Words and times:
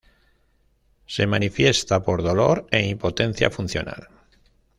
Se 1.05 1.27
manifiesta 1.27 2.01
por 2.01 2.23
dolor 2.23 2.65
e 2.71 2.83
impotencia 2.87 3.51
funcional. 3.51 4.07